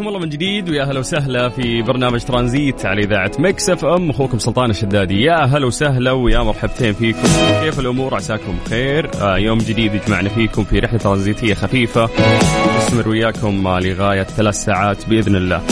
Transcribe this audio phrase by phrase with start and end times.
[0.00, 4.10] حياكم الله من جديد ويا هلا وسهلا في برنامج ترانزيت على إذاعة مكس إف إم.
[4.10, 5.22] أخوكم سلطان الشدادي.
[5.22, 7.22] يا هلا وسهلا ويا مرحبتين فيكم.
[7.62, 9.10] كيف الأمور؟ عساكم بخير.
[9.20, 12.08] آه يوم جديد يجمعنا فيكم في رحلة ترانزيتية خفيفة.
[12.78, 15.62] نستمر وياكم آه، لغاية ثلاث ساعات بإذن الله.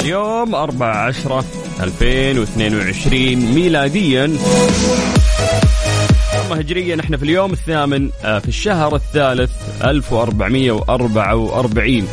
[0.00, 1.44] اليوم 4 10
[1.82, 4.24] 2022 ميلاديا.
[6.46, 9.50] أما هجريا إحنا في اليوم الثامن آه، في الشهر الثالث
[9.84, 12.06] 1444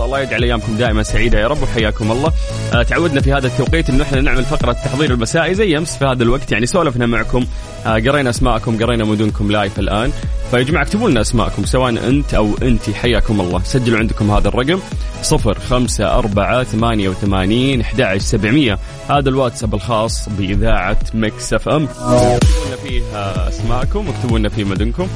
[0.00, 2.32] يلا الله يجعل أيامكم دائما سعيدة يا رب وحياكم الله.
[2.74, 6.22] آه، تعودنا في هذا التوقيت انه إحنا نعمل فقرة التحضير المسائي زي أمس في هذا
[6.22, 6.52] الوقت.
[6.52, 7.44] يعني سولفنا معكم
[7.86, 10.12] آه، قرينا أسماءكم قرينا مدنكم live الآن.
[10.50, 12.90] فيا جماعة اكتبوا لنا أسماءكم سواء أنت أو انت.
[12.90, 13.62] حياكم الله.
[13.64, 14.80] سجلوا عندكم هذا الرقم
[15.22, 18.78] 054 88 11700
[19.10, 21.84] هذا الواتساب الخاص بإذاعة Mix FM.
[21.84, 25.08] اكتبوا لنا فيه آه، أسماءكم واكتبوا لنا فيه مدنكم.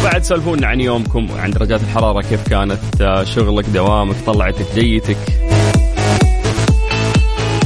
[0.00, 5.16] وبعد سولفونا عن يومكم عن درجات الحرارة كيف كانت آه، شغلك دوامك طلعتك جيتك.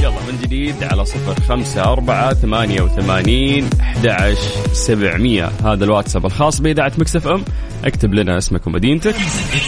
[0.01, 4.33] يلا من جديد على صفر خمسة أربعة ثمانية وثمانين أحد
[4.73, 5.51] سبعمية.
[5.65, 7.43] هذا الواتساب الخاص بإذاعة مكسف أم.
[7.85, 9.15] اكتب لنا اسمك ومدينتك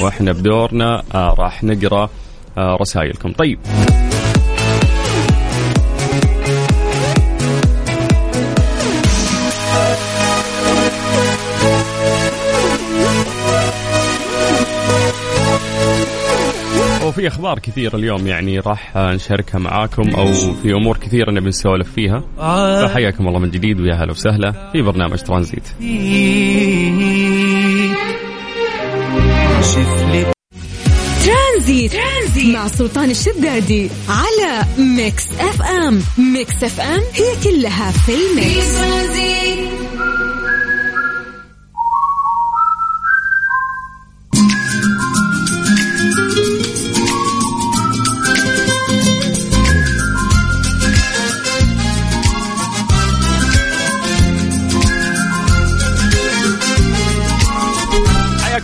[0.02, 2.10] وإحنا بدورنا آه راح نقرأ
[2.58, 3.32] آه رسائلكم.
[3.32, 3.60] طيب.
[17.20, 22.24] وفي أخبار كثير اليوم يعني راح نشاركها معاكم أو في أمور كثيرة نبي نسولف فيها.
[22.88, 25.64] فحياكم الله من جديد ويا هلا وسهلا في برنامج Transit.
[31.26, 36.02] Transit, Transit مع سلطان الشدادي على Mix FM.
[36.34, 38.78] Mix FM هي كلها في في ال mix.
[38.78, 39.70] Transit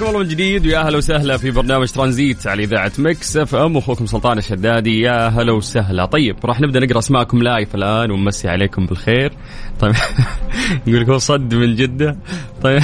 [0.06, 4.06] حياكم الله من جديد؟ ويا هلا وسهلا في برنامج ترانزيت على إذاعة Mix FM أخوكم
[4.06, 5.02] سلطان الشدادي.
[5.02, 6.06] يا هلا وسهلا.
[6.06, 9.34] طيب راح نبدأ نقرأ أسماءكم live الآن ونمسي عليكم بالخير.
[9.80, 9.94] طيب
[10.88, 12.18] يقول لك هو صد من جدة.
[12.62, 12.82] طيب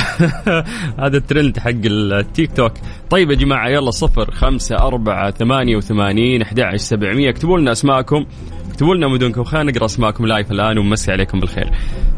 [1.04, 2.74] هذا الترند حق التيك توك.
[3.10, 7.30] طيب يا جماعة يلا صفر خمسة أربعة ثمانية وثمانين أحد سبعمية.
[7.30, 8.26] اكتبوا لنا أسماءكم.
[8.82, 11.72] اكتبوا لنا مدنكم خلينا نقرأ أسماءكم live الآن ونمسي عليكم بالخير.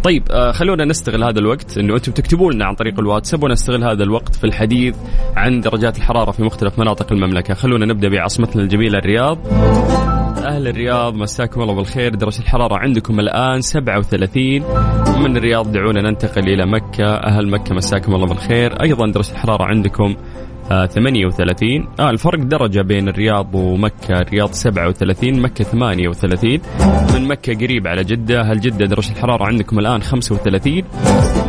[0.04, 4.04] طيب آه خلونا نستغل هذا الوقت إنه أنتم تكتبوا لنا عن طريق الواتساب ونستغل هذا
[4.04, 4.96] الوقت في الحديث
[5.36, 9.38] عن درجات الحرارة في مختلف مناطق المملكة، خلونا نبدأ بعاصمتنا الجميلة الرياض.
[10.46, 12.16] أهل الرياض مساكم الله بالخير.
[12.16, 14.64] درجة الحرارة عندكم الآن 37
[15.20, 17.06] من الرياض دعونا ننتقل إلى مكة.
[17.06, 18.82] أهل مكة مساكم الله بالخير.
[18.84, 20.16] أيضا درجة الحرارة عندكم
[20.86, 24.22] 38 آه الفرق درجة بين الرياض ومكة.
[24.22, 26.60] الرياض 37 مكة 38
[27.14, 28.42] من مكة قريب على جدة.
[28.42, 30.84] هل جدة درجة الحرارة عندكم الآن 35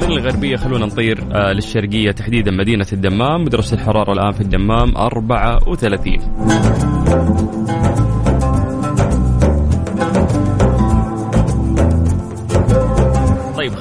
[0.02, 3.44] من الغربية خلونا نطير آه للشرقية تحديدا مدينة الدمام.
[3.44, 6.18] درجة الحرارة الآن في الدمام 34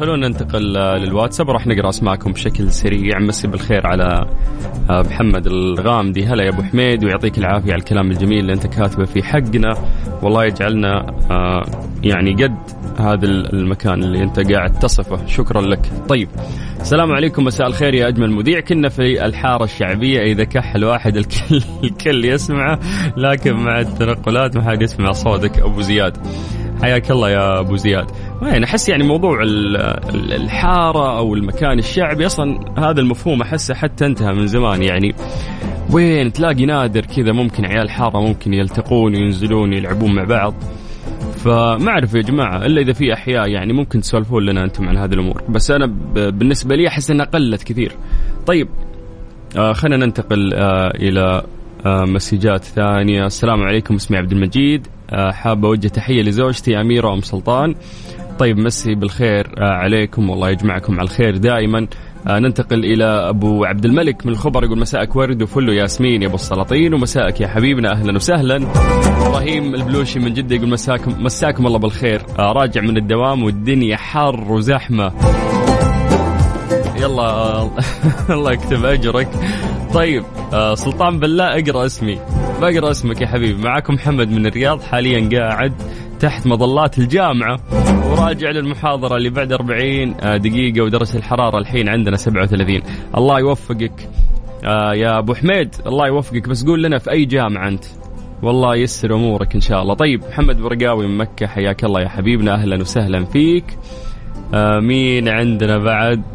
[0.04, 1.50] خلونا ننتقل للواتساب.
[1.50, 3.20] وراح نقرأ أسماءكم بشكل سريع.
[3.20, 4.28] مسي بالخير على
[4.90, 6.26] آه، محمد الغامدي.
[6.26, 9.74] هلا يا أبو حميد ويعطيك العافية على الكلام الجميل اللي أنت كاتبه في حقنا.
[10.22, 11.64] والله يجعلنا آه،
[12.04, 12.56] يعني قد
[13.00, 15.26] هذا المكان اللي أنت قاعد تصفه.
[15.26, 15.92] شكرا لك.
[16.10, 16.30] طيب
[16.82, 17.44] السلام عليكم.
[17.44, 18.60] مساء الخير يا أجمل مذيع.
[18.60, 20.22] كنا في الحارة الشعبية.
[20.22, 22.80] إذا كح الواحد الكل الكل يسمعه
[23.18, 26.18] لكن مع التنقلات ما حد يسمع صوتك أبو زياد.
[26.82, 28.06] حياك الله يا أبو زياد.
[28.42, 29.78] وين؟ أحس يعني موضوع ال-
[30.16, 34.84] ال- الحارة أو المكان الشعبي أصلا هذا المفهوم أحسه حتى انتهى من زمان.
[34.84, 35.16] يعني
[35.92, 40.54] وين؟ تلاقي نادر كذا ممكن عيال حارة ممكن يلتقون وينزلون يلعبون مع بعض.
[41.38, 45.14] فما أعرف يا جماعة إلا إذا في أحياء يعني ممكن تسولفون لنا أنتم عن هذه
[45.14, 45.42] الأمور.
[45.50, 47.92] بس أنا بالنسبة لي أحس إنها قلت كثير.
[48.46, 48.68] طيب
[49.58, 51.44] آه خلينا ننتقل آه إلى
[51.86, 53.26] آه مسجات ثانية.
[53.26, 54.88] السلام عليكم اسمي عبد المجيد.
[55.32, 57.76] حاب أوجه تحية لزوجتي أميرة أم سلطان.
[58.40, 60.30] طيب مسي بالخير آه، عليكم.
[60.30, 61.88] والله يجمعكم على الخير دائما.
[62.28, 64.64] آه، ننتقل إلى أبو عبد الملك من الخبر.
[64.64, 67.92] يقول مساءك ورد وفل ياسمين يا أبو السلاطين ومساءك يا حبيبنا.
[67.92, 68.56] أهلا وسهلا.
[69.28, 72.22] إبراهيم البلوشي من جدة يقول مساكم مساكم الله بالخير.
[72.40, 75.12] آه، راجع من الدوام والدنيا حر وزحمة.
[77.04, 77.70] يلا
[78.36, 79.28] الله يكتب أجرك.
[79.94, 80.24] طيب
[80.54, 82.20] آه، سلطان بالله أقرأ اسمي.
[82.62, 83.62] بقرأ اسمك يا حبيبي.
[83.64, 85.74] معكم محمد من الرياض حاليا قاعد
[86.20, 87.60] تحت مظلات الجامعة.
[88.12, 92.82] وراجع للمحاضرة اللي بعد 40 آه، دقيقة ودرجة الحرارة الحين عندنا 37
[93.18, 94.10] الله يوفقك
[94.66, 95.76] آه، يا أبو حميد.
[95.88, 97.86] الله يوفقك بس قول لنا في أي جامعة أنت.
[98.44, 99.94] والله يسر أمورك إن شاء الله.
[99.94, 102.54] طيب محمد برقاوي من مكة حياك الله يا حبيبنا.
[102.54, 103.66] أهلا وسهلا فيك.
[104.80, 106.22] مين عندنا بعد.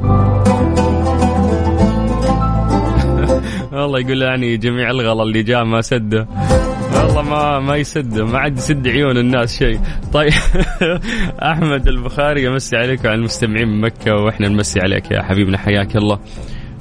[3.72, 6.26] والله يقول يعني جميع الغلا اللي جاء ما سده.
[6.94, 9.80] والله ما ما يسد ما عاد يسد عيون الناس شيء.
[10.12, 10.32] طيب.
[11.52, 15.58] أحمد البخاري يمسي عليك وعلى المستمعين من مكة وإحنا نمسي عليك يا حبيبنا.
[15.58, 16.18] حياك الله.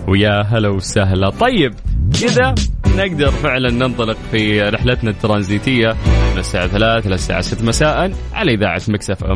[0.08, 1.30] ويا هلا وسهلا.
[1.30, 1.74] طيب.
[2.22, 2.56] كذا
[2.96, 5.88] نقدر فعلا ننطلق في رحلتنا الترانزيتية
[6.34, 9.36] من الساعة 3 إلى الساعة 6 مساء على إذاعة مكسف أم.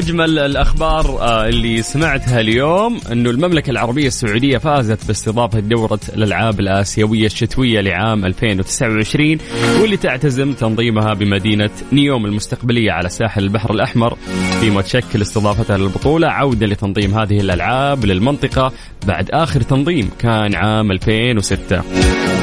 [0.00, 7.26] أجمل الأخبار آه، اللي سمعتها اليوم إنه المملكة العربية السعودية فازت باستضافة دورة الألعاب الآسيوية
[7.26, 9.38] الشتوية لعام 2029
[9.80, 14.18] واللي تعتزم تنظيمها بمدينة نيوم المستقبلية على ساحل البحر الأحمر
[14.60, 18.72] فيما تشكل استضافتها للبطولة عودة لتنظيم هذه الألعاب للمنطقة
[19.06, 22.39] بعد آخر تنظيم كان عام 2006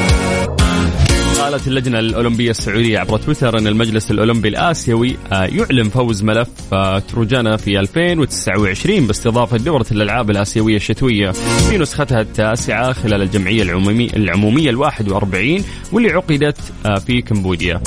[1.57, 7.00] قالت اللجنة الأولمبية السعودية عبر تويتر أن المجلس الأولمبي الآسيوي آه، يعلن فوز ملف آه،
[7.00, 14.69] تروجانا في 2029 باستضافة دورة الألعاب الآسيوية الشتوية في نسختها التاسعة خلال الجمعية العمومية العمومية
[14.69, 17.81] الواحد وأربعين واللي عقدت آه، في كمبوديا.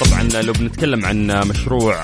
[0.00, 1.94] طبعا لو بنتكلم عن مشروع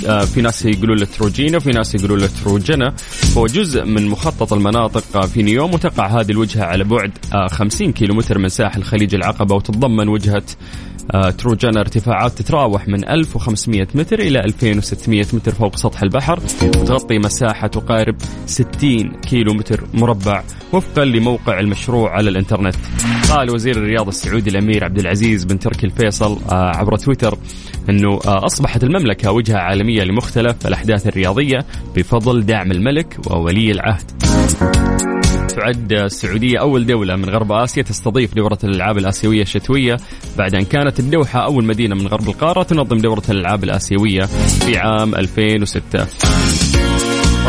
[0.00, 2.94] في ناس يقولوا له تروجينا وفي ناس يقولوا له تروجنا.
[3.36, 7.92] هو جزء من مخطط المناطق آه، في نيوم وتقع هذه الوجهة على بعد آه، 50
[7.92, 10.42] كيلومتر من ساحل خليج العقبة وتتضمن وجهة
[11.14, 17.66] آه، تروجانا ارتفاعات تتراوح من 1500 متر إلى 2600 متر فوق سطح البحر وتغطي مساحة
[17.66, 22.76] تقارب 60 كيلو متر مربع وفقا لموقع المشروع على الإنترنت.
[23.30, 27.38] قال وزير الرياضة السعودي الأمير عبد العزيز بن تركي الفيصل آه، عبر تويتر
[27.88, 31.58] أنه آه، أصبحت المملكة وجهة عالمية لمختلف الأحداث الرياضية
[31.96, 34.10] بفضل دعم الملك وولي العهد.
[35.52, 39.96] تعد السعودية أول دولة من غرب آسيا تستضيف دورة الألعاب الآسيوية الشتوية.
[40.38, 44.22] بعد أن كانت الدوحة أول مدينة من غرب القارة تنظم دورة الألعاب الآسيوية
[44.66, 46.06] في عام 2006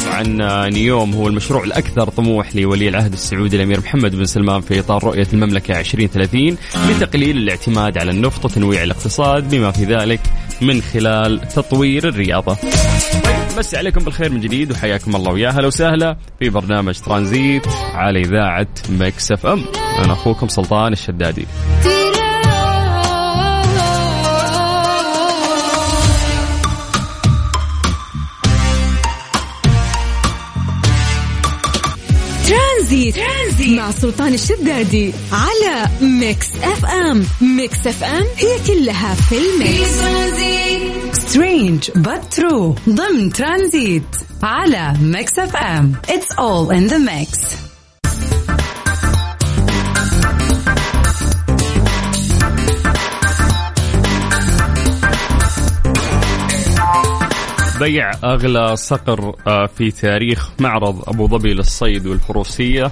[0.01, 4.79] طبعا آه، نيوم هو المشروع الأكثر طموح لولي العهد السعودي الأمير محمد بن سلمان في
[4.79, 6.58] إطار رؤية المملكة 2030
[6.89, 10.20] لتقليل الاعتماد على النفط وتنويع الاقتصاد بما في ذلك
[10.62, 12.58] من خلال تطوير الرياضة.
[13.24, 18.20] طيب نمسي عليكم بالخير من جديد وحياكم الله ويا هلا وسهلا في برنامج ترانزيت على
[18.20, 19.63] إذاعة Mix FM
[20.03, 21.48] أنا أخوكم سلطان الشدادي
[32.48, 33.15] ترانزيت.
[33.68, 37.25] مع سلطان الشدادي على Mix FM.
[37.41, 40.01] Mix FM هي كلها في ال mix.
[41.19, 44.03] Strange but true ضمن ترانزيت
[44.44, 45.93] على Mix FM.
[46.10, 47.38] It's all in the mix
[57.80, 62.91] بيع أغلى صقر آه، في تاريخ معرض أبو ظبي للصيد والفروسية.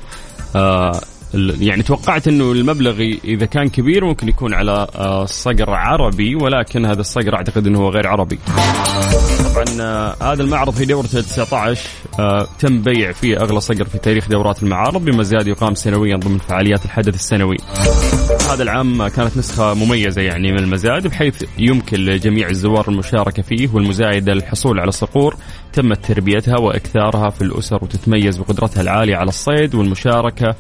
[0.56, 1.02] آه،
[1.34, 7.02] يعني توقعت إنه المبلغ إذا كان كبير ممكن يكون على آه، صقر عربي ولكن هذا
[7.02, 8.40] الصقر أعتقد إنه هو غير عربي.
[9.54, 11.90] طبعا آه، هذا المعرض في دورته 19
[12.20, 16.86] آه، تم بيع فيه أغلى صقر في تاريخ دورات المعارض بمزاد يقام سنويا ضمن فعاليات
[16.86, 17.58] الحدث السنوي.
[18.50, 24.34] هذا العام كانت نسخة مميزة يعني من المزاد بحيث يمكن لجميع الزوار المشاركة فيه والمزايدة
[24.34, 25.36] للحصول على صقور
[25.74, 30.56] تمت تربيتها وإكثارها في الأسر وتتميز بقدرتها العالية على الصيد والمشاركة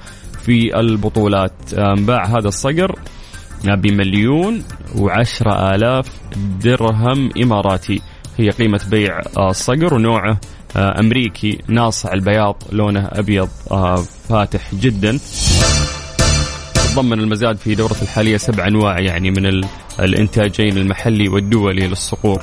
[0.45, 1.73] في البطولات.
[1.73, 2.99] انباع هذا الصقر
[3.65, 4.63] بمليون
[4.95, 6.07] وعشرة آلاف
[6.63, 8.01] درهم إماراتي.
[8.37, 10.39] هي قيمة بيع آه، الصقر ونوعه
[10.75, 13.95] آه، أمريكي ناصع البياض لونه أبيض آه،
[14.29, 15.19] فاتح جدا.
[16.93, 19.65] تضمن المزاد في دورة الحالية سبع أنواع يعني من ال-
[19.99, 22.41] الإنتاجين المحلي والدولي للصقور.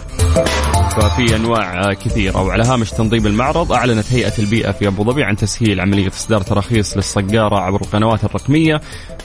[0.97, 2.43] ففي أنواع كثيرة.
[2.43, 6.97] وعلى هامش تنظيم المعرض أعلنت هيئة البيئة في أبو ظبي عن تسهيل عملية إصدار تراخيص
[6.97, 8.81] للصقاره عبر القنوات الرقمية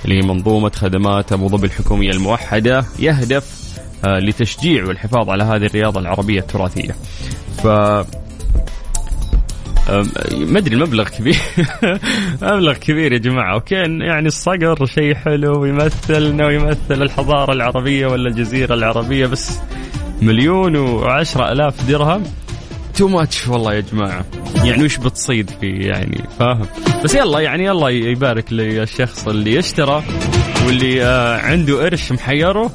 [0.06, 3.62] لمنظومة خدمات أبو ظبي الحكومية الموحدة يهدف
[4.06, 6.96] آه، لتشجيع والحفاظ على هذه الرياضة العربية التراثية.
[7.64, 7.68] ف
[10.32, 11.38] ما أدري المبلغ كبير.
[12.42, 13.54] مبلغ كبير يا جماعة.
[13.54, 19.60] أوكي يعني الصقر شيء حلو ويمثلنا ويمثل الحضارة العربية ولا الجزيرة العربية بس
[20.22, 22.24] مليون وعشرة ألاف درهم.
[22.96, 24.26] too much والله يا جماعة.
[24.64, 26.66] يعني وش بتصيد فيه يعني فاهم؟
[27.04, 30.04] بس يلا يعني الله يبارك للشخص اللي اشترى
[30.66, 32.72] واللي آه عنده قرش محيره.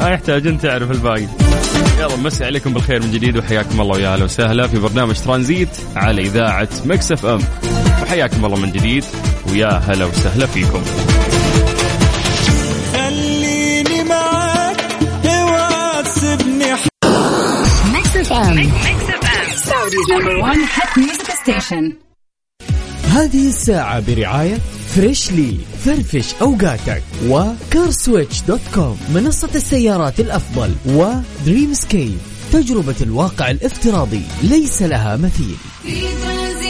[0.00, 1.26] ما يحتاج انت تعرف الباقي.
[1.98, 6.22] يلا نمسي عليكم بالخير من جديد وحياكم الله ويا أهلا وسهلا في برنامج ترانزيت على
[6.22, 7.40] إذاعة Mix FM.
[8.02, 9.04] وحياكم الله من جديد
[9.52, 10.82] ويا هلا وسهلا فيكم.
[18.40, 18.70] FM
[19.64, 21.92] Saudi's number 1 hit music station
[23.04, 24.58] هذه الساعة برعاية
[24.94, 27.02] Freshly فرفش أوقاتك.
[27.26, 30.74] و CarSwitch dot com منصة السيارات الأفضل.
[30.86, 32.18] و Dreamscape
[32.52, 34.22] تجربة الواقع الافتراضي.
[34.42, 35.56] ليس لها مثيل.
[35.82, 36.69] في Transit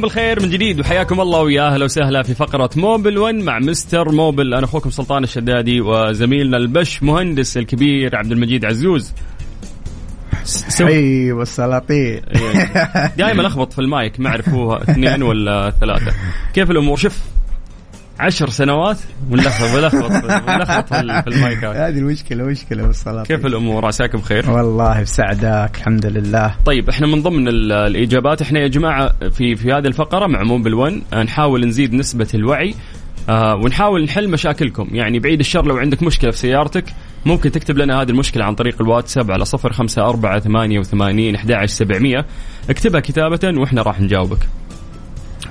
[0.00, 4.12] عليكم بالخير من جديد وحياكم الله ويا أهلا وسهلا في فقرة Mobil 1 مع Mister
[4.12, 4.54] Mobil.
[4.54, 9.12] أنا أخوكم سلطان الشدادي وزميلنا الباشمهندس الكبير عبد المجيد عزوز.
[10.44, 12.20] سو- حي أبو السلاطين.
[13.16, 16.12] دائما أخبط في المايك ما أعرف هو اثنين ولا ثلاثة.
[16.54, 17.18] كيف الأمور؟ شوف
[18.20, 18.98] عشر سنوات
[19.30, 19.74] ونلخبط
[20.48, 24.50] ونلخبط في ال- في المايكات هذه المشكلة مشكلة أبو السلاطين كيف الأمور؟ عساكم بخير.
[24.50, 26.54] والله بسعدك الحمد لله.
[26.64, 30.74] طيب إحنا من ضمن ال- الإجابات إحنا يا جماعة في في هذه الفقرة مع Mobil
[30.74, 32.74] 1 نحاول نزيد نسبة الوعي
[33.28, 34.88] آه ونحاول نحل مشاكلكم.
[34.92, 36.84] يعني بعيد الشر لو عندك مشكلة في سيارتك
[37.26, 41.36] ممكن تكتب لنا هذه المشكلة عن طريق الواتساب على صفر خمسة أربعة ثمانية وثمانين
[42.70, 44.48] اكتبها كتابة وإحنا راح نجاوبك.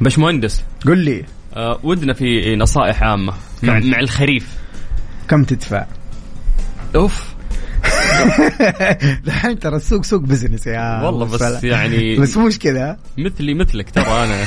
[0.01, 1.25] باش مهندس قل لي.
[1.53, 4.57] آه ودنا في نصائح عامة مع, مع الخريف
[5.27, 5.85] كم تدفع؟
[6.95, 7.33] أوف
[9.27, 11.59] الحين ترى السوق سوق بزنس يا والله بس السلام.
[11.65, 14.35] يعني بس مش كذا مثلي مثلك ترى أنا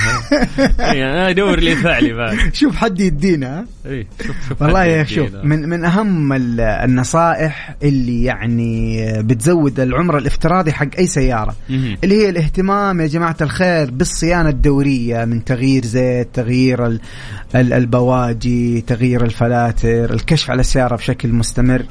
[0.78, 5.28] يعني أنا أدور لي فعلي بعد شوف حد يدينا أي شوف شوف والله يا شوف.
[5.44, 11.54] من من أهم ال- النصائح اللي يعني بتزود العمر الافتراضي حق أي سيارة.
[11.70, 17.00] اللي هي الاهتمام يا جماعة الخير بالصيانة الدورية من تغيير زيت تغيير ال-
[17.54, 21.82] ال- البواجي تغيير الفلاتر الكشف على السيارة بشكل مستمر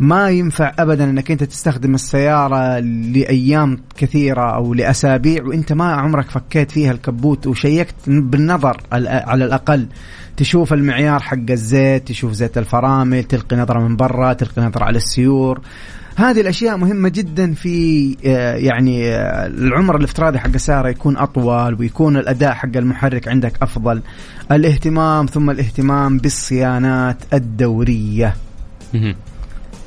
[0.00, 6.70] ما ينفع ابدا إنك أنت تستخدم السيارة لأيام كثيرة أو لأسابيع وأنت ما عمرك فكيت
[6.70, 9.86] فيها الكبوت وشيكت بالنظر ال- على الأقل.
[10.36, 15.60] تشوف المعيار حق الزيت تشوف زيت الفرامل تلقي نظرة من برا تلقي نظرة على السيور.
[16.16, 22.16] هذه الأشياء مهمة جدا في آه، يعني آه، العمر الافتراضي حق السيارة يكون أطول ويكون
[22.16, 24.02] الأداء حق المحرك عندك أفضل.
[24.52, 27.16] الاهتمام ثم الاهتمام بالصيانات.
[27.32, 28.34] آه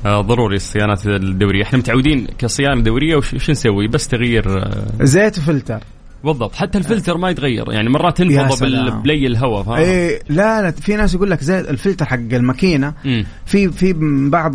[0.06, 1.62] ضروري الصيانات الدورية.
[1.62, 5.80] إحنا متعودين كصيانة دورية وش نسوي؟ بس تغيير آه زيت وفلتر.
[6.24, 6.54] بالضبط.
[6.54, 7.72] حتى الفلتر ما يتغير.
[7.72, 9.02] يعني مرات تنفض سلام.
[9.02, 12.94] بلي الهواء فاهم إيه لا لا في ناس يقول لك زي الفلتر حق الماكينة.
[13.46, 13.94] في في
[14.30, 14.52] بعض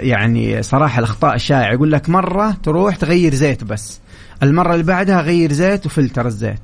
[0.00, 1.72] يعني صراحة الأخطاء الشائعة.
[1.72, 4.00] يقول لك مرة تروح تغير زيت بس.
[4.42, 6.60] المرة اللي بعدها غير زيت وفلتر الزيت.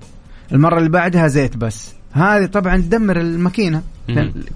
[0.53, 1.95] المرة اللي بعدها زيت بس.
[2.13, 3.83] هذه طبعا تدمر الماكينة.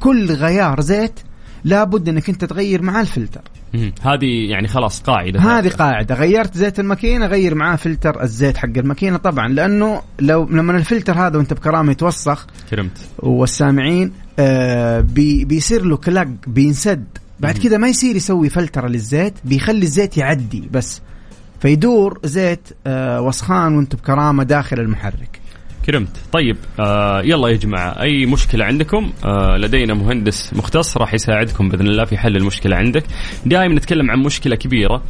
[0.00, 1.20] كل غيار زيت
[1.64, 3.40] لابد انك انت تغير معاه الفلتر.
[4.02, 5.40] هذه يعني خلاص قاعدة.
[5.40, 6.14] هذه قاعدة.
[6.14, 11.36] غيرت زيت الماكينة غير معاه فلتر الزيت حق الماكينة طبعا لأنه لو لما الفلتر هذا
[11.36, 12.98] وانت بكرامة يتوسخ كرمت.
[13.18, 17.04] والسامعين آه بي بيصير له clog بينسد.
[17.40, 21.02] بعد كذا ما يصير يسوي فلترة للزيت بيخلي الزيت يعدي بس.
[21.60, 25.40] فيدور زيت آه وسخان وأنتم بكرامة داخل المحرك.
[25.88, 26.16] كرمت.
[26.33, 31.87] طيب آه يلا يا جماعة أي مشكلة عندكم؟ آه لدينا مهندس مختص راح يساعدكم بإذن
[31.87, 33.04] الله في حل المشكلة عندك.
[33.47, 35.02] دائما نتكلم عن مشكلة كبيرة.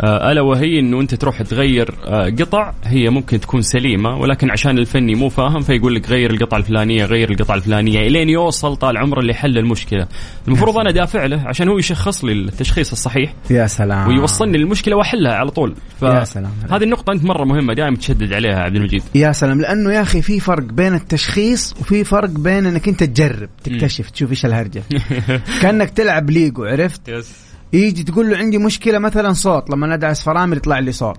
[0.00, 4.78] آه ألا وهي أنه أنت تروح تغير آه قطع هي ممكن تكون سليمة ولكن عشان
[4.78, 9.20] الفني مو فاهم فيقول لك غير القطعة الفلانية غير القطعة الفلانية إلين يوصل طال عمره
[9.20, 10.08] لحل المشكلة.
[10.48, 14.08] المفروض أنا دافع له عشان هو يشخص لي التشخيص الصحيح يا سلام.
[14.08, 15.74] ويوصلني للمشكلة وأحلها على طول.
[16.02, 16.52] يا سلام.
[16.70, 19.02] هذه النقطة أنت مرة مهمة دائما تشدد عليها عبد المجيد.
[19.14, 19.60] يا سلام.
[19.60, 24.30] لأنه يا أخي في فرق بين التشخيص وفي فرق بين إنك أنت تجرب تكتشف تشوف
[24.30, 24.82] إيش الهرجة.
[25.62, 27.51] كأنك تلعب ليجو عرفت؟ يس.
[27.72, 31.18] يجي تقول له عندي مشكلة مثلا صوت لما ندعس فرامل يطلع لي صوت.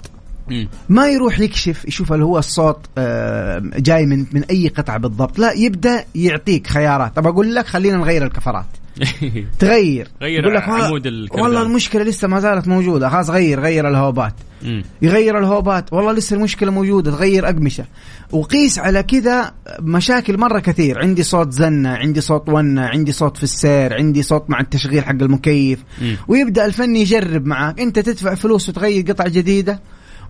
[0.89, 5.39] ما يروح يكشف يشوف هل هو الصوت آه، جاي من من أي قطعة بالضبط.
[5.39, 7.15] لا يبدأ يعطيك خيارات.
[7.15, 8.65] طب أقول لك خلينا نغير الكفرات.
[9.59, 10.07] تغير.
[10.21, 11.07] غير يقول لك والله- عمود.
[11.31, 13.09] والله المشكلة لسه ما زالت موجودة.
[13.09, 14.33] خلاص غير غير الهوبات.
[14.63, 14.83] مم.
[15.01, 15.93] يغير الهوبات.
[15.93, 17.85] والله لسه المشكلة موجودة تغير أقمشة.
[18.31, 20.99] وقيس على كذا مشاكل مرة كثير.
[20.99, 25.11] عندي صوت زنة عندي صوت ونة عندي صوت في السير عندي صوت مع التشغيل حق
[25.21, 25.79] المكيف.
[26.01, 26.17] مم.
[26.27, 29.79] ويبدأ الفني يجرب معك أنت تدفع فلوس وتغير قطعه جديدة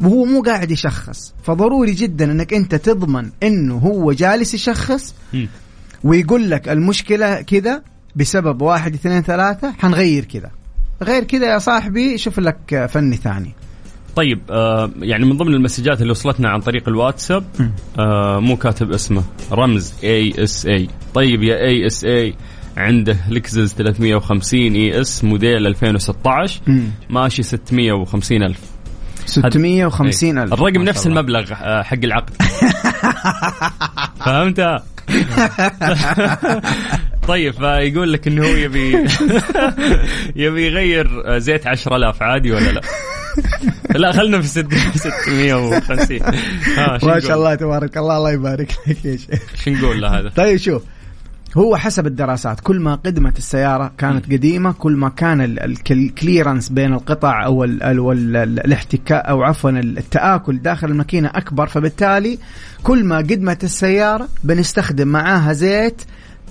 [0.01, 1.34] وهو مو قاعد يشخص.
[1.43, 5.15] فضروري جدا إنك أنت تضمن إنه هو جالس يشخص.
[5.34, 5.48] مم.
[6.04, 7.82] ويقول لك المشكلة كذا
[8.15, 10.52] بسبب واحد اثنين ثلاثة حنغير كذا.
[11.04, 13.52] غير كذا يا صاحبي شوف لك فني ثاني.
[14.15, 17.43] طيب آه يعني من ضمن المسجات اللي وصلتنا عن طريق الواتساب
[17.99, 22.36] آه مو كاتب اسمه رمز اي اس اي طيب يا اي اس اي
[22.78, 26.84] عنده Lexus 350 ES model 2016 مم.
[27.10, 28.60] ماشي 650 ألف.
[29.26, 30.54] 650 ألف.
[30.54, 31.08] الرقم نفس.
[31.08, 32.34] المبلغ آه، حق العقد.
[34.26, 34.60] فهمت؟
[37.27, 38.91] طيب فيقول لك إنه هو يبي
[40.36, 42.81] يبي يغير زيت 10000 عادي ولا لا؟
[43.95, 46.19] لا خلنا في 650
[46.77, 50.19] ها شو ما؟ شاء الله تبارك الله الله يبارك لك يا شيخ شو نقول له
[50.19, 50.83] هذا؟ طيب شوف
[51.57, 55.99] هو حسب الدراسات كل ما قدمت السيارة كانت قديمة كل ما كان ال- ال- ال
[55.99, 61.67] clearance بين القطع أو ال ال وال- ال- الاحتكاك أو عفوا التآكل داخل الماكينة أكبر
[61.67, 62.38] فبالتالي
[62.83, 66.01] كل ما قدمت السيارة بنستخدم معاها زيت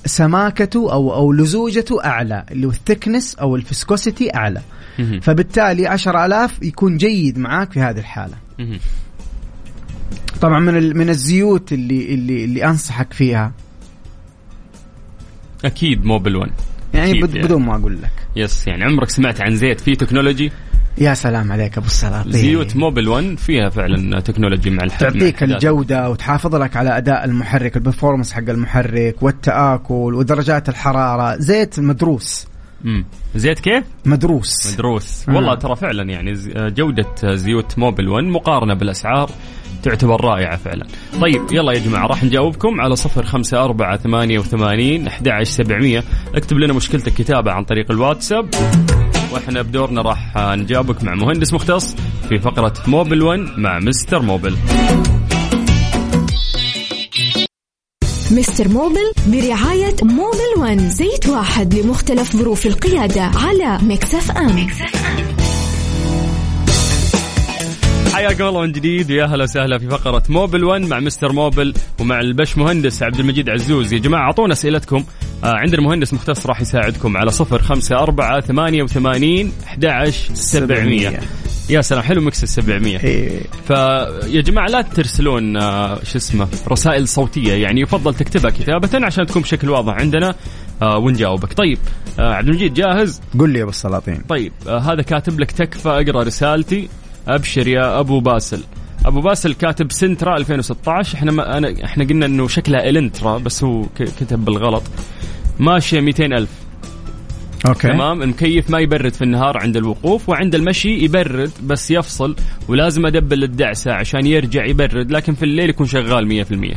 [0.06, 4.60] سماكته أو أو لزوجته أعلى اللي هو ال thickness أو ال viscosity أعلى.
[4.98, 5.20] مهم.
[5.20, 8.34] فبالتالي 10000 يكون جيد معاك في هذه الحالة.
[8.58, 8.78] مهم.
[10.40, 13.52] طبعا من ال- من الزيوت اللي اللي اللي أنصحك فيها.
[15.64, 16.50] أكيد Mobil 1
[16.94, 18.12] يعني أكيد بد- بدون ما أقول لك.
[18.36, 20.52] Yes يعني عمرك سمعت عن زيت فيه technology؟
[20.98, 25.02] يا سلام عليك أبو السلاطين زيوت Mobil 1 فيها فعلا technology مع الح...
[25.02, 25.42] مع تعطيك.
[25.42, 32.46] الجودة وتحافظ لك على أداء المحرك ال performance حق المحرك والتآكل ودرجات الحرارة زيت مدروس
[32.84, 33.04] مم.
[33.34, 35.34] زيت كيف؟ مدروس مدروس آه.
[35.34, 39.30] والله ترى فعلا يعني جودة زيوت موبل 1 مقارنة بالأسعار
[39.82, 40.86] تعتبر رائعة فعلا
[41.20, 46.56] طيب يلا يا جماعة راح نجاوبكم على صفر خمسة أربعة ثمانية وثمانين أحد سبعمية اكتب
[46.56, 48.48] لنا مشكلتك كتابة عن طريق الواتساب
[49.32, 51.94] وإحنا بدورنا راح نجاوبك مع مهندس مختص
[52.28, 54.56] في فقرة موبل 1 مع مستر موبل.
[58.30, 64.66] مستر موبل برعاية موبل ون زيت واحد لمختلف ظروف القيادة على مكس إف إم.
[68.12, 72.20] حياكم الله من جديد ويا هلا وسهلا في فقرة موبل 1 مع مستر موبل ومع
[72.20, 73.92] البش مهندس عبد المجيد عزوز.
[73.92, 75.04] يا جماعة أعطونا أسئلتكم.
[75.44, 81.20] عندنا مهندس مختص راح يساعدكم على صفر خمسة أربعة ثمانية وثمانين أحد سبعمية.
[81.70, 82.98] يا سلام حلو مكس السبعمية.
[82.98, 83.40] إيه.
[83.66, 89.42] فيا جماعة لا ترسلون آه شو اسمه رسائل صوتية يعني يفضل تكتبها كتابة عشان تكون
[89.42, 90.34] بشكل واضح عندنا
[90.82, 91.52] آه ونجاوبك.
[91.52, 91.78] طيب
[92.18, 94.22] آه عبد المجيد جاهز؟ قل لي يا أبو السلاطين.
[94.28, 96.88] طيب آه هذا كاتب لك تكفى أقرأ رسالتي.
[97.28, 98.62] أبشر يا أبو باسل.
[99.06, 103.86] أبو باسل كاتب سنترا 2016 إحنا ما أنا إحنا قلنا إنه شكلها إلنترا بس هو
[103.96, 104.82] كتب بالغلط.
[105.60, 106.50] ماشية 200 ألف.
[107.66, 107.88] أوكي.
[107.88, 112.36] تمام؟ المكيف ما يبرد في النهار عند الوقوف وعند المشي يبرد بس يفصل
[112.68, 116.76] ولازم أدبل الدعسة عشان يرجع يبرد لكن في الليل يكون شغال 100%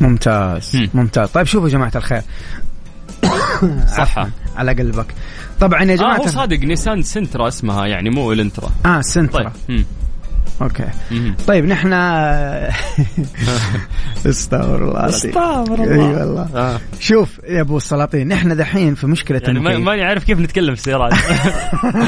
[0.00, 0.76] ممتاز.
[0.76, 0.88] مم.
[0.94, 1.28] ممتاز.
[1.28, 2.22] طيب شوفوا يا جماعة الخير.
[3.98, 4.30] صحة.
[4.56, 5.06] على قلبك.
[5.60, 8.70] طبعا يا آه جماعة هو صادق نيسان سنترا اسمها يعني مو الانترا.
[8.86, 9.52] آه سنترا.
[9.68, 9.84] طيب.
[10.62, 10.84] أوكي.
[11.46, 11.92] طيب نحن
[14.26, 16.26] استغفر الله استغفر إي الله.
[16.26, 16.48] والله.
[16.54, 16.80] آه.
[17.00, 21.12] شوف يا أبو السلاطين نحن دحين في مشكلة يعني ما نعرف كيف نتكلم في السيارات.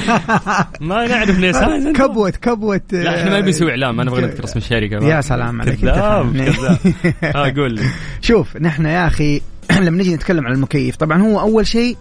[0.80, 2.82] ما نعرف نيسان كبوت كبوت.
[2.92, 5.04] لا إحنا ما نبي نسوي اعلان ما نبغى نذكر اسم الشركة.
[5.06, 6.54] يا سلام عليك كذاب.
[7.24, 7.82] آه قول لي.
[8.20, 9.42] شوف نحن يا أخي
[9.80, 11.96] لما نجي نتكلم عن المكيف طبعا هو أول شيء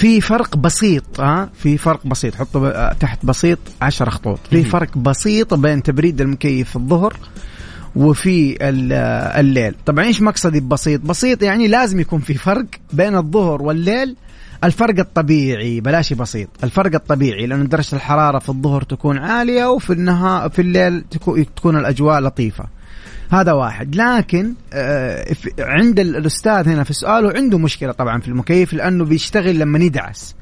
[0.00, 2.34] في فرق بسيط ها في فرق بسيط.
[2.34, 2.60] حطوا
[2.90, 4.38] ب- تحت بسيط عشر خطوط.
[4.50, 4.64] في.
[4.64, 7.16] فرق بسيط بين تبريد المكيف في الظهر
[7.96, 8.92] وفي ال-
[9.40, 9.74] الليل.
[9.86, 14.16] طبعا إيش مقصدي ببسيط بسيط يعني لازم يكون في فرق بين الظهر والليل.
[14.64, 16.48] الفرق الطبيعي بلاش بسيط.
[16.64, 21.76] الفرق الطبيعي لأن درجة الحرارة في الظهر تكون عالية وفي النهار في الليل تكو- تكون
[21.76, 22.64] الأجواء لطيفة.
[23.30, 23.96] هذا واحد.
[23.96, 29.58] لكن آه، عند ال- الأستاذ هنا في سؤاله عنده مشكلة طبعا في المكيف لأنه بيشتغل
[29.58, 30.34] لما يدعس.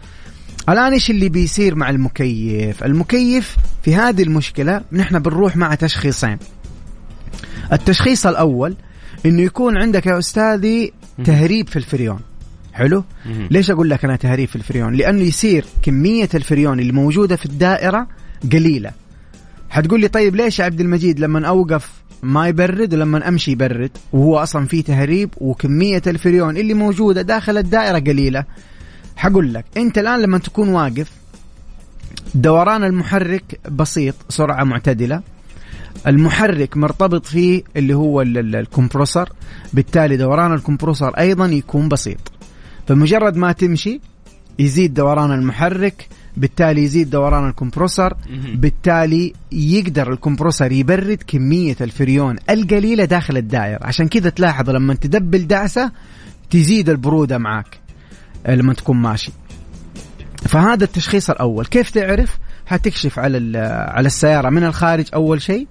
[0.68, 6.38] الآن إيش اللي بيصير مع المكيف؟ المكيف في هذه المشكلة نحن بنروح مع تشخيصين.
[7.72, 8.74] التشخيص الأول
[9.27, 10.92] إنه يكون عندك يا أستاذي
[11.24, 12.20] تهريب في الفريون.
[12.72, 13.05] حلو.
[13.51, 18.07] ليش أقول لك أنا تهريب في الفريون؟ لأنه يصير كمية الفريون اللي موجودة في الدائرة
[18.53, 18.90] قليلة.
[19.70, 21.90] حتقول لي طيب ليش يا عبد المجيد لما أوقف
[22.22, 27.98] ما يبرد ولما أمشي يبرد؟ وهو أصلا في تهريب وكمية الفريون اللي موجودة داخل الدائرة
[27.98, 28.44] قليلة.
[29.16, 31.11] حقول لك أنت الآن لما تكون واقف
[32.35, 35.22] دوران المحرك بسيط سرعة معتدلة.
[36.07, 39.33] المحرك مرتبط فيه اللي هو ال- ال- الكمبروسر.
[39.72, 42.33] بالتالي دوران الكمبروسر أيضا يكون بسيط.
[42.88, 44.00] فمجرد ما تمشي
[44.59, 48.14] يزيد دوران المحرك بالتالي يزيد دوران الكمبروسر.
[48.55, 53.79] بالتالي يقدر الكمبروسر يبرد كمية الفريون القليلة داخل الدائرة.
[53.83, 55.92] عشان كذا تلاحظ لما تدبل دعسة
[56.51, 57.81] تزيد البرودة معك
[58.48, 59.33] لما تكون ماشي.
[60.37, 61.66] فهذا التشخيص الأول.
[61.66, 65.66] كيف تعرف؟ حتكشف على على السيارة من الخارج أول شيء.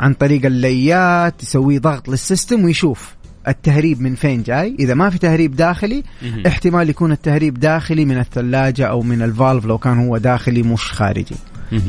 [0.00, 3.14] عن طريق الليات يسوي ضغط لل system ويشوف.
[3.50, 6.02] التهريب من فين جاي إذا ما في تهريب داخلي.
[6.46, 10.92] احتمال يكون التهريب داخلي من الثلاجة أو من ال valve لو كان هو داخلي مش
[10.92, 11.36] خارجي.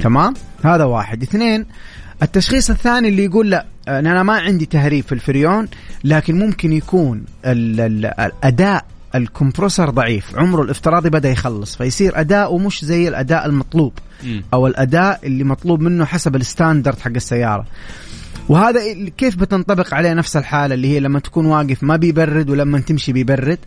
[0.04, 1.66] تمام هذا واحد اثنين
[2.24, 5.68] التشخيص الثاني اللي يقول لا أنا ما عندي تهريب في الفريون
[6.04, 12.58] لكن ممكن يكون ال ال الأداء ال compressor ضعيف عمره الافتراضي بدأ يخلص فيصير اداؤه
[12.58, 13.94] مش زي الأداء المطلوب.
[14.54, 17.66] أو الأداء اللي مطلوب منه حسب ال standard حق السيارة
[18.50, 22.80] وهذا اللي- كيف بتنطبق عليه نفس الحالة اللي هي لما تكون واقف ما بيبرد ولما
[22.80, 23.58] تمشي بيبرد.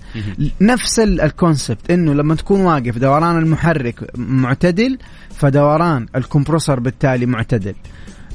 [0.60, 4.98] نفس ال- ال concept إنه لما تكون واقف دوران المحرك معتدل
[5.34, 7.74] فدوران ال compressor بالتالي معتدل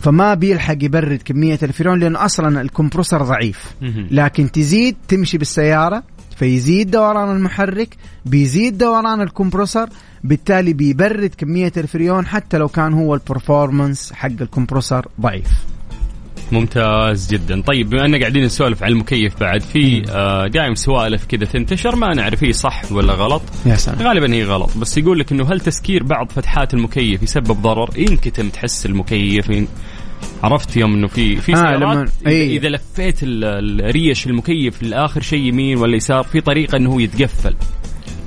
[0.02, 3.74] فما بيلحق يبرد كمية الفريون لأنه أصلا ال compressor ضعيف.
[4.12, 6.04] لكن تزيد تمشي بالسيارة
[6.38, 9.90] فيزيد دوران المحرك بيزيد دوران ال compressor
[10.24, 15.48] بالتالي بيبرد كمية الفريون حتى لو كان هو ال performance حق ال compressor ضعيف
[16.54, 17.62] ممتاز جدا.
[17.62, 22.14] طيب بما إننا قاعدين نسولف عن المكيف بعد في آه دائم سوالف كذا تنتشر ما
[22.16, 23.42] نعرف هي صح ولا غلط.
[23.66, 24.02] يا سلام.
[24.08, 28.50] غالبا هي غلط بس يقول لك إنه هل تسكير بعض فتحات المكيف يسبب ضرر؟ ينكتم
[28.50, 29.68] تحس المكيف ين...
[30.44, 32.58] عرفت يوم إنه في في آه، لما- أي.
[32.58, 37.56] إذا لفيت ال- الريش المكيف لاخر شيء يمين ولا يسار في طريقة إنه هو يتقفل.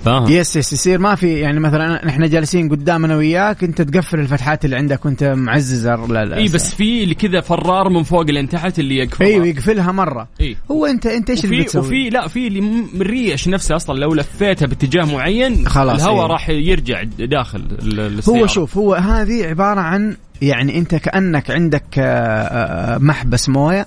[0.05, 4.21] فاهم yes yes يصير ما في يعني مثلا إحنا جالسين قدام أنا وياك أنت تقفل
[4.21, 8.23] الفتحات اللي عندك وأنت معزز لا لا إي بس في اللي كذا فرار من فوق
[8.23, 12.11] لين تحت اللي يقفل أيوه يقفلها مرة إي هو انت أنت إيش اللي بتسوي؟ وفي
[12.11, 16.33] لا في اللي م- من الريش نفسها أصلا لو لفيتها باتجاه معين خلاص، الهواء إيه.
[16.33, 18.39] راح يرجع داخل ال- السيارة.
[18.41, 23.87] هو شوف هو هذه عبارة عن يعني انت كأنك عندك آه، آه، محبس موية.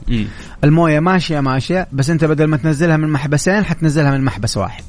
[0.63, 4.83] الموية ماشية ماشية بس انت بدل ما تنزلها من محبسين حتنزلها من محبس واحد.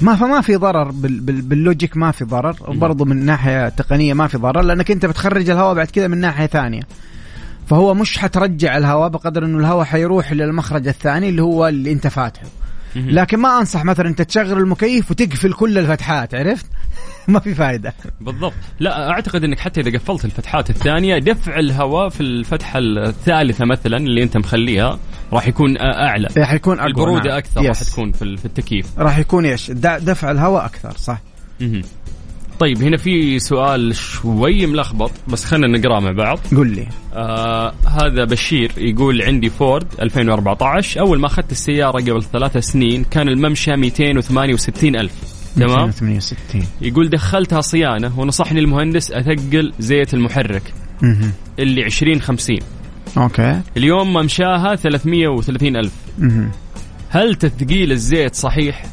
[0.00, 4.26] ما فما في ضرر بال بال باللوجيك ما في ضرر وبرضه من ناحية تقنية ما
[4.26, 6.82] في ضرر لأنك انت بتخرج الهواء بعد كذا من ناحية ثانية
[7.66, 12.46] فهو مش حترجع الهواء بقدر إنه الهواء حيروح للمخرج الثاني اللي هو اللي انت فاتحه.
[12.96, 16.66] لكن ما أنصح مثلا أنت تشغل المكيف وتقفل كل الفتحات عرفت
[17.28, 18.52] ما في فائده بالضبط.
[18.80, 24.22] لا أعتقد إنك حتى إذا قفلت الفتحات الثانية دفع الهواء في الفتحة الثالثة مثلا اللي
[24.22, 24.98] أنت مخليها
[25.32, 26.28] راح يكون أعلى.
[26.36, 27.38] راح يكون أقوى البرودة نعم.
[27.38, 27.82] أكثر راح.
[27.82, 28.86] تكون في ال- في التكييف.
[28.98, 31.18] راح يكون إيش؟ دفع الهواء أكثر صح.
[32.60, 36.38] طيب هنا في سؤال شوي ملخبط بس خلينا نقرأه مع بعض.
[36.56, 36.86] قل لي.
[37.14, 43.28] آه هذا بشير يقول عندي فورد 2014 أول ما أخذت السيارة قبل ثلاثة سنين كان
[43.28, 45.35] الممشى 268 ألف.
[45.56, 51.32] تمام 268 يقول دخلتها صيانة ونصحني المهندس أثقل زيت المحرك مهم.
[51.58, 52.58] اللي 20 50
[53.18, 56.50] أوكي اليوم ممشاها 330 ألف مهم.
[57.08, 58.86] هل تثقيل الزيت صحيح؟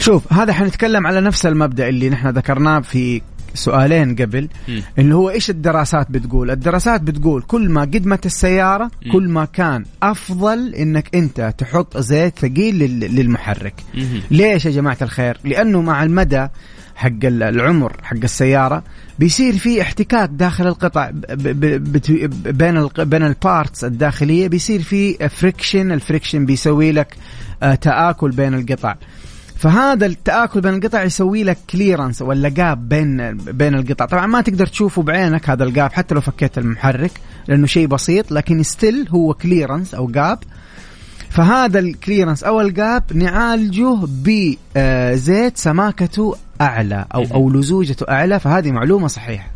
[0.00, 3.22] شوف هذا حنتكلم على نفس المبدأ اللي نحن ذكرناه في
[3.54, 4.82] سؤالين قبل مم.
[4.98, 9.12] اللي هو إيش الدراسات بتقول الدراسات بتقول كل ما قدمت السيارة مم.
[9.12, 14.20] كل ما كان أفضل إنك أنت تحط زيت ثقيل لل- للمحرك مهم.
[14.30, 16.46] ليش يا جماعة الخير لأنه مع المدى
[16.96, 18.82] حق ال- العمر حق السيارة
[19.18, 26.46] بيصير في احتكاك داخل القطع بين بين ال parts الداخلية بيصير في friction ال friction
[26.46, 27.16] بيسوي لك
[27.62, 28.94] آه، تآكل بين القطع
[29.56, 34.06] فهذا التآكل بين القطع يسوي لك clearance ولا gap بين بين القطع.
[34.06, 37.10] طبعا ما تقدر تشوفه بعينك هذا ال gap حتى لو فكيت المحرك
[37.48, 40.38] لأنه شيء بسيط لكن still هو clearance أو gap
[41.30, 48.70] فهذا ال clearance أو ال gap نعالجه بزيت سماكته أعلى أو أو لزوجته أعلى فهذه
[48.72, 49.50] معلومة صحيحة.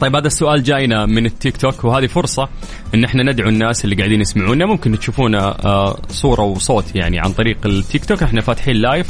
[0.00, 2.48] طيب هذا السؤال جاينا من التيك توك وهذه فرصة
[2.94, 7.66] إن إحنا ندعو الناس اللي قاعدين يسمعونا ممكن تشوفونا آه، صورة وصوت يعني عن طريق
[7.66, 8.22] التيك توك.
[8.22, 9.06] إحنا فاتحين live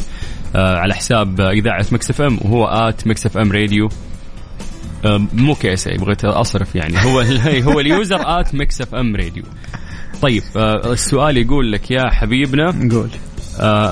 [0.56, 3.88] آه، على حساب إذاعة مكس إف إم وهو at مكس إف إم راديو.
[5.04, 6.98] آه، مو كيسة بغيت أصرف يعني.
[6.98, 7.20] هو
[7.72, 9.44] هو ال user at مكس إف إم راديو.
[10.22, 10.42] طيب
[10.86, 13.35] السؤال يقول لك يا حبيبنا نقول آه،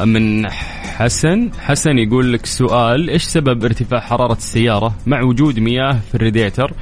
[0.04, 0.50] من
[0.96, 1.50] حسن.
[1.60, 6.72] حسن يقول لك سؤال إيش سبب ارتفاع حرارة السيارة مع وجود مياه في الراديتر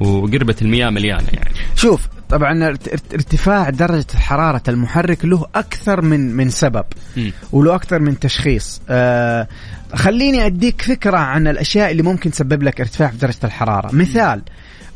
[0.00, 6.36] وقربة المياه مليانة يعني؟ شوف طبعا ارت- ارت- ارتفاع درجة حرارة المحرك له أكثر من
[6.36, 6.84] من سبب.
[7.52, 8.80] وله أكثر من تشخيص.
[8.88, 9.48] آه
[9.94, 13.94] خليني أديك فكرة عن الأشياء اللي ممكن تسبب لك ارتفاع في درجة الحرارة.
[13.94, 14.42] مثال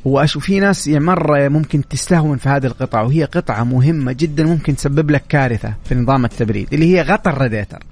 [0.04, 4.76] وأشوف في ناس يعني مرة ممكن تستهون في هذه القطعة وهي قطعة مهمة جدا ممكن
[4.76, 7.82] تسبب لك كارثة في نظام التبريد اللي هي غطا الراديتر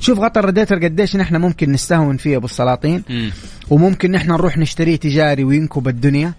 [0.00, 3.30] شوف غطا الراديتر قديش نحن ممكن نستهون فيه أبو السلاطين مم.
[3.70, 6.32] وممكن نحن نروح نشتريه تجاري وينكب الدنيا.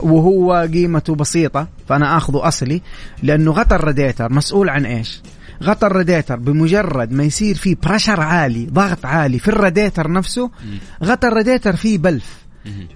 [0.00, 2.82] وهو قيمته بسيطة فأنا أخذه أصلي
[3.22, 5.20] لأنه غطى الراديتر مسؤول عن إيش
[5.62, 10.50] غطى الراديتر بمجرد ما يصير فيه برشر عالي ضغط عالي في الراديتر نفسه
[11.04, 12.47] غطى الراديتر فيه بلف.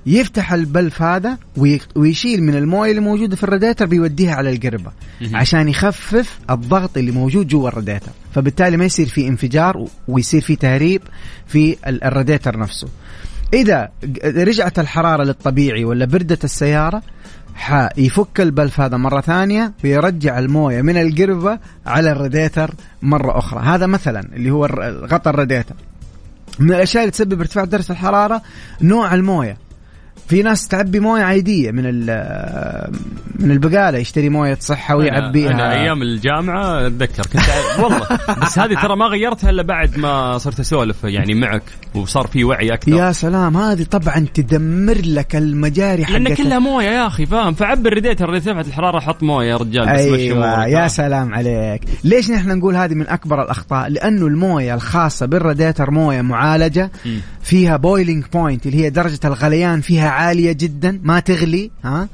[0.06, 4.90] يفتح البلف هذا وي- ويشيل من المويه اللي موجودة في الراديتر بيوديها على القربة.
[5.34, 8.10] عشان يخفف الضغط اللي موجود جوا الراديتر.
[8.34, 11.02] فبالتالي ما يصير في انفجار ويصير في تهريب
[11.46, 12.88] في ال- الراديتر نفسه.
[13.54, 13.88] إذا
[14.24, 17.02] رجعت الحرارة للطبيعي ولا بردت السيارة
[17.96, 23.60] يفك البلف هذا مرة ثانية ويرجع الموية من القربة على الراديتر مرة أخرى.
[23.60, 24.66] هذا مثلا اللي هو
[25.12, 25.74] غطى الراديتر.
[26.58, 28.42] من الأشياء اللي تسبب ارتفاع درجة الحرارة
[28.80, 29.56] نوع الموية.
[30.28, 32.92] في ناس تعبي موية عادية من ال-
[33.40, 35.50] من البقالة يشتري موية صحة ويعبيها.
[35.50, 37.42] أنا, أنا أيام الجامعة أتذكر كنت
[37.82, 38.06] والله
[38.42, 41.62] بس هذه ترى ما غيرتها إلا بعد ما صرت أسولف يعني معك
[41.94, 42.92] وصار في وعي أكثر.
[42.92, 47.86] يا سلام هذه طبعا تدمر لك المجاري حقتها لأن كلها موية يا أخي فاهم؟ فعب
[47.86, 51.82] الريديتر اللي ارتفعت الحرارة حط موية يا رجال بس أمورك، يا فاهم؟ سلام عليك.
[52.04, 56.90] ليش نحن نقول هذه من أكبر الأخطاء؟ لأنه الموية الخاصة بالراديتر موية معالجة.
[57.42, 62.08] فيها boiling point اللي هي درجة الغليان فيها عالية جدا ما تغلي ها؟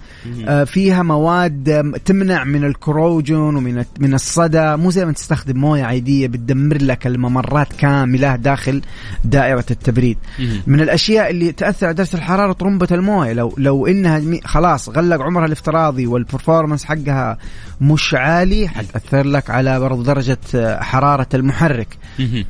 [0.46, 4.76] آه فيها مواد تمنع من ال corrosion ومن من الصدى.
[4.76, 8.82] مو زي ما تستخدم موية عادية بتدمر لك الممرات كاملة داخل
[9.24, 10.18] دائرة التبريد.
[10.66, 13.32] من الأشياء اللي تأثر على درجة الحرارة طرمبه الموية.
[13.32, 17.38] لو لو إنها خلاص غلق عمرها الافتراضي والبرفورمانس حقها
[17.80, 21.98] مش عالي حتأثر لك على برضو درجة آه، حرارة المحرك.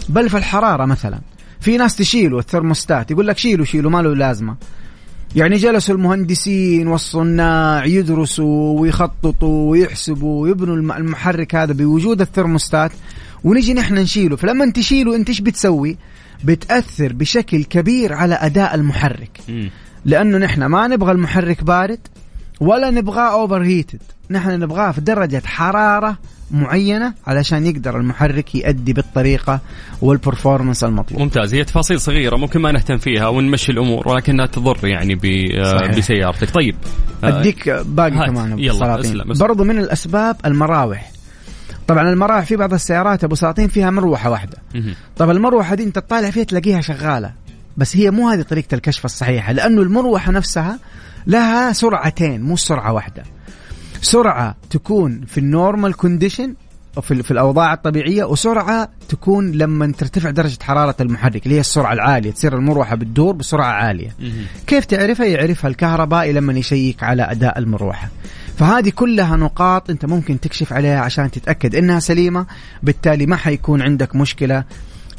[0.09, 1.19] بل في الحرارة مثلا.
[1.61, 4.57] في ناس تشيلوا الثرموستات يقول لك شيلوا شيلوا ما له لازمة.
[5.37, 12.93] يعني جلسوا المهندسين والصناع يدرسوا ويخططوا ويحسبوا ويبنوا الم- المحرك هذا بوجود الثرموستات.
[13.45, 14.37] ونجي نحن نشيله.
[14.37, 15.97] فلما تشيله انت إيش بتسوي؟
[16.45, 19.41] بتأثر بشكل كبير على أداء المحرك.
[20.05, 21.99] لأنه نحن ما نبغى المحرك بارد
[22.61, 26.19] ولا نبغاه overheated نحن نبغاه في درجة حرارة
[26.51, 29.61] معينة علشان يقدر المحرك يؤدي بالطريقة
[30.03, 34.87] وال performance المطلوب ممتاز هي تفاصيل صغيرة ممكن ما نهتم فيها ونمشي الأمور ولكنها تضر
[34.87, 35.15] يعني.
[35.97, 36.77] بسيارتك طيب
[37.25, 38.31] آه، أديك باقي هات.
[38.31, 39.33] كمان يلا، أسلم،.
[39.33, 41.11] برضو من الأسباب المراوح
[41.87, 44.59] طبعا المراوح في بعض السيارات أبو سلاطين فيها مروحة واحدة.
[45.17, 47.33] طب المروحة دي أنت تطالع فيها تلاقيها شغالة
[47.77, 50.79] بس هي مو هذه طريقة الكشف الصحيحة لأنه المروحة نفسها
[51.27, 53.23] لها سرعتين مو سرعة واحدة
[54.03, 56.55] سرعة تكون في ال normal condition
[57.03, 62.31] في, في الأوضاع الطبيعية وسرعة تكون لما ترتفع درجة حرارة المحرك اللي هي السرعة العالية
[62.31, 64.15] تصير المروحة بتدور بسرعة عالية.
[64.67, 68.09] كيف تعرفها؟ يعرفها الكهربائي لما يشيك على أداء المروحة.
[68.57, 72.47] فهذه كلها نقاط أنت ممكن تكشف عليها عشان تتأكد إنها سليمة
[72.83, 74.65] بالتالي ما حيكون عندك مشكلة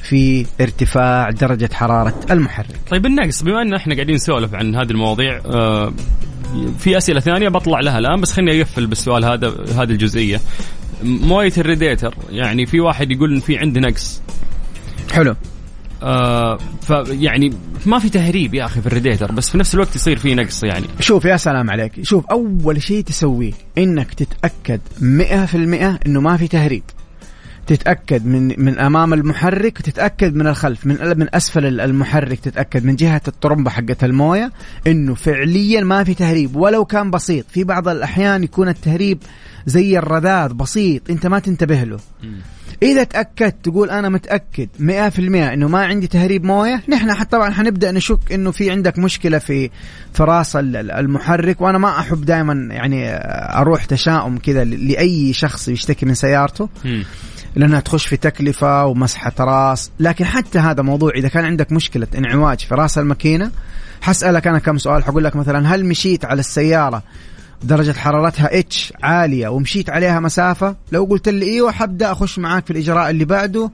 [0.04, 2.80] في ارتفاع درجة حرارة المحرك.
[2.90, 5.94] طيب النقص بما ان إحنا قاعدين نسولف عن هذه المواضيع آه،
[6.80, 10.42] في أسئلة ثانية بطلع لها الآن بس خليني أقفل بالسؤال هذا هذه الجزئية.
[11.04, 14.22] مويه الريديتر يعني في واحد يقول إن في عندي نقص
[15.12, 15.36] حلو.
[16.04, 17.54] آه فيعني
[17.86, 20.86] ما في تهريب يا أخي في الريديتر بس في نفس الوقت يصير في نقص يعني.
[21.00, 26.38] شوف يا سلام عليك شوف أول شيء تسويه إنك تتأكد مئة في المئة إنه ما
[26.38, 26.84] في تهريب.
[27.68, 33.22] تتأكد من من أمام المحرك وتتأكد من الخلف من من أسفل المحرك تتأكد من جهة
[33.28, 34.52] الطرمبة حقت الموية
[34.88, 37.46] إنه فعليا ما في تهريب ولو كان بسيط.
[37.50, 39.18] في بعض الأحيان يكون التهريب
[39.66, 42.00] زي الرذاذ بسيط أنت ما تنتبه له.
[42.84, 47.92] إذا تأكدت تقول أنا متأكد 100% إنه ما عندي تهريب موية نحن حتى طبعا حنبدأ
[47.92, 49.70] نشك إنه في عندك مشكلة في
[50.14, 53.10] في راس ال- ال- المحرك وأنا ما أحب دائما يعني
[53.60, 56.70] أروح تشاؤم كذا لأي شخص يشتكي من سيارته.
[57.56, 59.92] لأنها تخش في تكلفة ومسحة راس.
[60.00, 63.52] لكن حتى هذا موضوع إذا كان عندك مشكلة انعواج في راس الماكينة
[64.02, 67.04] حسألك أنا كم سؤال حقول لك مثلا هل مشيت على السيارة
[67.64, 72.72] درجة حرارتها إتش عالية ومشيت عليها مسافة؟ لو قلت لي إيوه حبدأ أخش معاك في
[72.72, 73.72] الإجراء اللي بعده.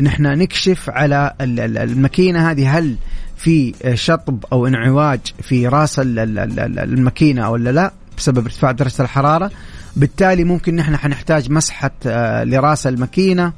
[0.00, 2.96] نحن نكشف على ال- ال- الماكينة هذه هل
[3.36, 9.02] في شطب أو انعواج في راس ال- ال- ال- الماكينة ولا لا بسبب ارتفاع درجة
[9.02, 9.50] الحرارة.
[9.96, 13.52] بالتالي ممكن نحن حنحتاج مسحة آه، لراس الماكينة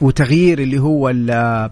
[0.00, 1.70] وتغيير اللي هو ال-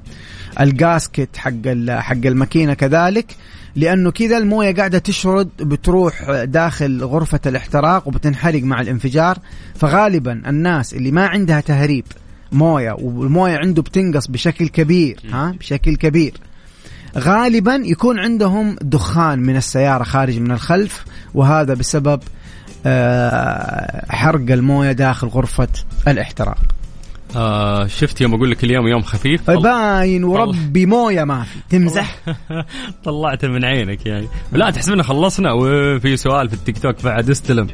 [0.60, 1.52] الجاسكت حق
[1.90, 3.36] حق الماكينة كذلك
[3.76, 9.38] لأنه كذا الموية قاعدة تشرد بتروح داخل غرفة الاحتراق وبتنحرق مع الانفجار.
[9.74, 12.04] فغالبا الناس اللي ما عندها تهريب
[12.52, 16.34] موية والموية عنده بتنقص بشكل كبير ها؟ بشكل كبير.
[17.18, 22.20] غالبا يكون عندهم دخان من السيارة خارج من الخلف وهذا بسبب آه،
[24.10, 25.68] حرق الموية داخل غرفة
[26.08, 26.58] الاحتراق.
[27.36, 32.16] آه شفت يوم أقول لك اليوم يوم خفيف؟ باين وربي موية ما في تمزح.
[33.04, 34.26] طلعت من عينك يعني.
[34.52, 35.52] لا تحسبنا خلصنا.
[35.52, 37.66] وفي سؤال في التيك توك بعد استلم.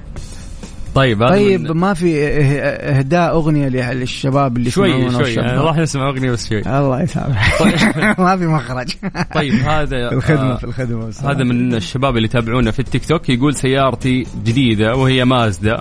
[0.94, 6.48] طيب طيب من- ما في اهداء أغنية للشباب اللي شوي شوي راح نسمع أغنية بس
[6.48, 6.59] شوي.
[6.59, 7.64] الله يسامحك.
[8.20, 8.88] ما في مخرج.
[9.35, 11.05] طيب هذا في الخدمة آه، في الخدمة.
[11.05, 11.31] والسلام.
[11.35, 15.81] هذا من الشباب اللي يتابعونا في التيك توك يقول سيارتي جديدة وهي مازدا.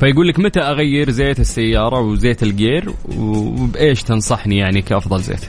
[0.00, 5.40] فيقول لك متى أغير زيت السيارة وزيت الجير وبإيش تنصحني يعني كأفضل زيت؟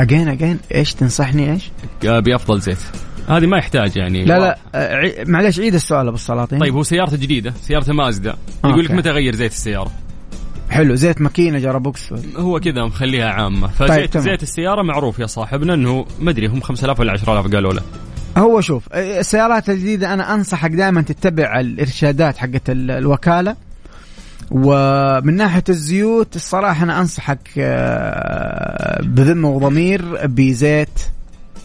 [0.00, 1.70] اجين اجين إيش تنصحني إيش؟
[2.06, 2.78] آه، بأفضل زيت.
[3.28, 4.24] هذه ما يحتاج يعني.
[4.24, 6.58] لا لا آه، عي- معلش عيد السؤال أبو السلاطين.
[6.58, 8.34] طيب هو سيارته جديدة سيارته مازدا.
[8.64, 8.90] يقول لك.
[8.90, 9.90] متى اغير زيت السيارة؟
[10.70, 14.24] حلو زيت ماكينة جرابوكس هو كذا مخليها فزيت طيب، طيب تمام.
[14.26, 17.82] زيت السيارة معروف يا صاحبنا إنه ما أدري هم 5000 ولا 10000 قالوا له.
[18.38, 23.56] هو شوف آه، السيارات الجديدة أنا أنصحك دائما تتبع الإرشادات حقت ال- الوكالة.
[24.50, 30.88] ومن ناحية الزيوت الصراحة أنا أنصحك آه، بذمة وضمير بزيت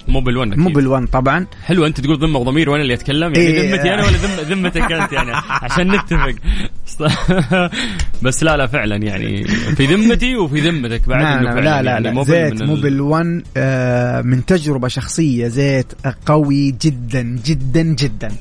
[0.08, 0.60] مو بالون أكيد.
[0.64, 1.46] مو بالون طبعا.
[1.66, 3.72] حلو أنت تقول ذمة وضمير وأنا اللي أتكلم؟ يعني إيه.
[3.76, 6.36] ذمتي أنا ولا ذم ذمتك أنت يعني؟ عشان نتفق.
[8.24, 9.44] بس لا لا فعلا يعني.
[9.48, 12.24] في ذمتي وفي ذمتك بعد نعم فعلاً لا لا, يعني لا.
[12.24, 15.48] زيت من ال- موبل 1 آه من تجربة شخصية.
[15.48, 15.94] زيت
[16.26, 18.32] قوي جدا جدا جدا.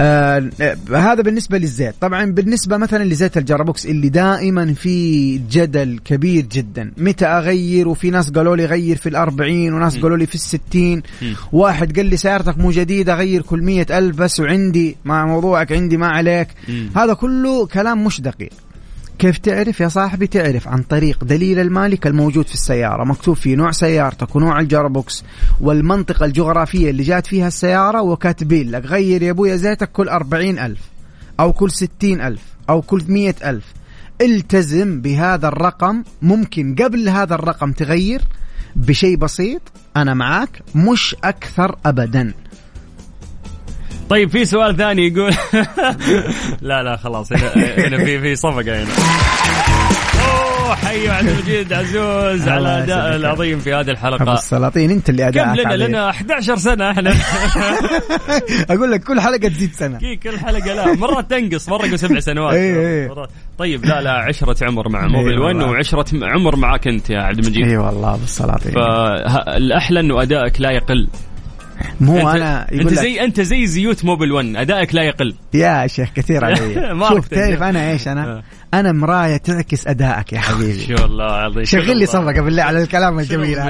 [0.00, 1.94] آه آه، هذا بالنسبة للزيت.
[2.00, 6.92] طبعا بالنسبة مثلا لزيت الجرابوكس اللي دائما في جدل كبير جدا.
[6.96, 11.02] متى أغير؟ وفي ناس قالوا لي غير في الأربعين وناس قالوا لي في الستين.
[11.52, 15.96] واحد قال لي سيارتك مو جديدة غير كل مية ألف بس وعندي مع موضوعك عندي
[15.96, 16.48] ما عليك.
[16.96, 18.50] هذا كله كلام مش دقيق.
[19.18, 23.04] كيف تعرف يا صاحبي؟ تعرف عن طريق دليل المالك الموجود في السيارة.
[23.04, 25.24] مكتوب فيه نوع سيارتك ونوع الجربوكس
[25.60, 30.80] والمنطقة الجغرافية اللي جات فيها السيارة وكاتبين لك غير يا أبويا زيتك كل أربعين ألف
[31.40, 33.64] أو كل ستين ألف أو كل مية ألف.
[34.20, 36.02] التزم بهذا الرقم.
[36.22, 38.22] ممكن قبل هذا الرقم تغير
[38.76, 39.62] بشيء بسيط.
[39.96, 40.62] أنا معاك.
[40.74, 42.34] مش أكثر أبدا.
[44.08, 45.32] طيب في سؤال ثاني يقول
[46.68, 47.52] لا لا خلاص هنا,
[47.86, 48.88] هنا في في صفقة هنا
[50.68, 53.16] أوه حي عبد المجيد عزوز على الاداء.
[53.16, 54.34] العظيم في هذه الحلقة.
[54.34, 55.86] السلاطين أنت اللي كم أداءك لنا عليه.
[55.86, 57.14] لنا 11 سنة إحنا.
[58.70, 62.54] أقول لك كل حلقة تزيد كي كل حلقة لا مرات تنقص مرة يقول سبع سنوات.
[62.54, 63.26] إيه إيه.
[63.58, 65.70] طيب لا لا عشرة عمر مع موبل إيه 1 والله.
[65.70, 67.66] وعشرة عمر معك أنت يا عبد المجيد.
[67.66, 71.08] اي والله ابو السلاطين فالأحلى أنه أدائك لا يقل.
[72.00, 75.34] مو انت, أنا يقول انت لك زي أنت زي زيوت موبل 1 أدائك لا يقل
[75.54, 76.74] يا شيخ كثير علي
[77.08, 77.62] شوف تعرف.
[77.62, 78.42] أنا إيش أنا آه.
[78.74, 83.18] أنا مراية تعكس أدائك يا حبيبي شو الله العظيم شغل لي صفقه بالله على الكلام
[83.18, 83.58] الجميل.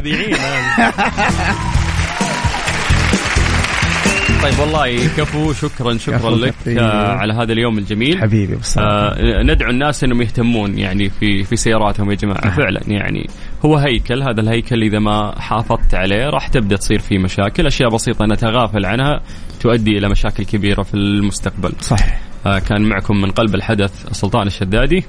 [4.42, 6.54] طيب والله كفو شكرا شكرا لك.
[6.68, 11.56] آه، على هذا اليوم الجميل حبيبي بصراحة آه ندعو الناس إنهم يهتمون يعني في في
[11.56, 12.56] سياراتهم يا جماعة نعم.
[12.56, 13.26] فعلا يعني
[13.64, 18.26] هو هيكل هذا الهيكل إذا ما حافظت عليه راح تبدأ تصير فيه مشاكل أشياء بسيطة
[18.26, 19.20] نتغافل عنها
[19.60, 21.72] تؤدي إلى مشاكل كبيرة في المستقبل.
[21.80, 25.04] صح آه كان معكم من قلب الحدث سلطان الشدادي.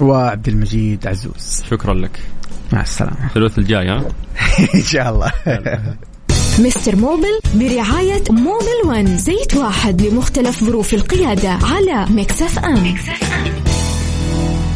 [0.00, 1.62] وعبد المجيد عزوز.
[1.70, 2.20] شكرا لك.
[2.72, 3.26] مع السلامة.
[3.28, 4.04] الثلاث الجاي ها؟
[4.74, 5.32] إن شاء الله.
[6.58, 12.94] Mister Mobil برعاية Mobil One زيت واحد لمختلف ظروف القيادة على ام, Mix FM.